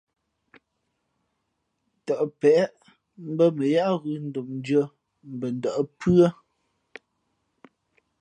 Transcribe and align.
Tαʼ 2.05 2.21
peʼe 2.39 2.61
mbᾱ 3.31 3.45
mα 3.57 3.65
yáá 3.73 3.91
ghʉ̌ 4.01 4.15
ndómndʉ̄ᾱ 4.27 4.83
mbα 5.33 5.47
ndα̌ʼ 5.57 5.79
pʉ́ά. 5.99 6.27